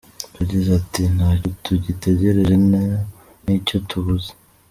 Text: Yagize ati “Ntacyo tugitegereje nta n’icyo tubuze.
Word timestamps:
Yagize 0.39 0.69
ati 0.81 1.01
“Ntacyo 1.15 1.49
tugitegereje 1.63 2.53
nta 2.69 2.85
n’icyo 3.43 3.77
tubuze. 3.89 4.31